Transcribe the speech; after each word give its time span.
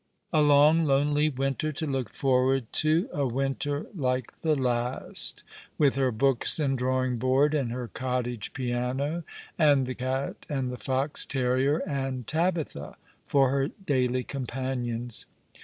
A 0.33 0.41
long, 0.41 0.83
lonely 0.85 1.29
winter 1.29 1.71
to 1.73 1.85
look 1.85 2.09
forward 2.11 2.73
to— 2.73 3.07
a 3.13 3.27
winter 3.27 3.85
like 3.93 4.41
the 4.41 4.55
last— 4.55 5.43
with 5.77 5.93
her 5.93 6.11
books 6.11 6.57
and 6.57 6.75
drawing 6.75 7.17
board, 7.19 7.53
and 7.53 7.71
her 7.71 7.87
cottage 7.87 8.51
piano, 8.53 9.21
and 9.59 9.85
the 9.85 9.93
cat 9.93 10.47
and 10.49 10.71
the 10.71 10.77
fox 10.79 11.23
terrier, 11.23 11.83
and 11.87 12.25
Tabitha 12.25 12.97
for 13.27 13.51
her 13.51 13.67
daily 13.67 14.23
companions. 14.23 15.27